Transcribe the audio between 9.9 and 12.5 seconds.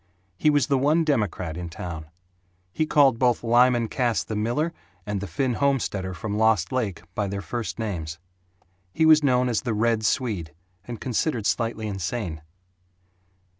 Swede," and considered slightly insane.